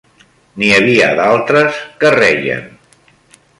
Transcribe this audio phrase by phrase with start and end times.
[0.61, 2.67] N'hi havia d'altres que reien